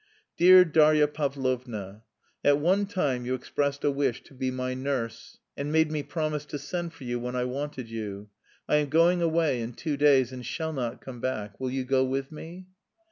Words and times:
"Dear 0.35 0.65
Darya 0.65 1.07
Pavlovna, 1.07 2.01
At 2.43 2.57
one 2.57 2.87
time 2.87 3.23
you 3.23 3.35
expressed 3.35 3.83
a 3.83 3.91
wish 3.91 4.23
to 4.23 4.33
be 4.33 4.49
my 4.49 4.73
nurse 4.73 5.37
and 5.55 5.71
made 5.71 5.91
me 5.91 6.01
promise 6.01 6.43
to 6.45 6.57
send 6.57 6.93
for 6.93 7.03
you 7.03 7.19
when 7.19 7.35
I 7.35 7.43
wanted 7.43 7.87
you. 7.87 8.31
I 8.67 8.77
am 8.77 8.89
going 8.89 9.21
away 9.21 9.61
in 9.61 9.73
two 9.73 9.97
days 9.97 10.31
and 10.31 10.43
shall 10.43 10.73
not 10.73 11.01
come 11.01 11.21
back. 11.21 11.59
Will 11.59 11.69
you 11.69 11.83
go 11.85 12.03
with 12.03 12.31
me? 12.31 12.65